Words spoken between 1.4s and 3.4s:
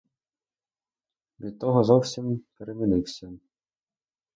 того зовсім перемінився.